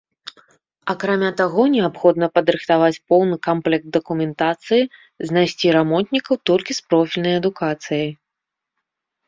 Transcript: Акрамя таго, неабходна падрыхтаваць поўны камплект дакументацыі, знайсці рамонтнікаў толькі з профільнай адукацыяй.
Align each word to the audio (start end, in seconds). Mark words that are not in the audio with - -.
Акрамя 0.93 1.27
таго, 1.41 1.61
неабходна 1.75 2.29
падрыхтаваць 2.37 3.01
поўны 3.11 3.35
камплект 3.49 3.87
дакументацыі, 3.99 4.89
знайсці 5.31 5.67
рамонтнікаў 5.79 6.43
толькі 6.51 6.71
з 6.81 6.85
профільнай 6.89 7.33
адукацыяй. 7.45 8.11